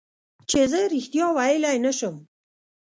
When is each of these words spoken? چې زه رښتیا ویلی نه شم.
چې 0.49 0.59
زه 0.71 0.79
رښتیا 0.93 1.25
ویلی 1.37 1.75
نه 1.85 1.91
شم. 1.97 2.15